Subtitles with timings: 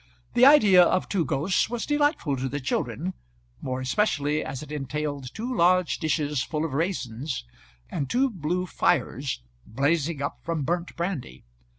[0.33, 3.13] The idea of two ghosts was delightful to the children,
[3.61, 7.45] more especially as it entailed two large dishes full of raisins,
[7.87, 11.43] and two blue fires blazing up from burnt brandy.